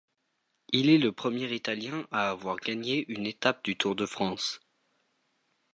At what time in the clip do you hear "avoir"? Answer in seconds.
2.31-2.55